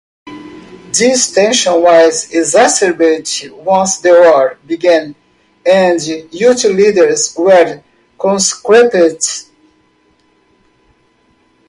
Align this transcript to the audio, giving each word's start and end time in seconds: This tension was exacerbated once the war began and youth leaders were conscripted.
This 0.97 1.31
tension 1.31 1.79
was 1.79 2.33
exacerbated 2.33 3.51
once 3.53 3.99
the 3.99 4.09
war 4.09 4.57
began 4.65 5.13
and 5.63 6.01
youth 6.01 6.63
leaders 6.63 7.35
were 7.37 7.83
conscripted. 8.17 9.21